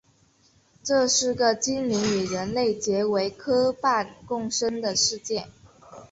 [0.81, 5.45] 这是个精灵与人类结为夥伴共生的世界。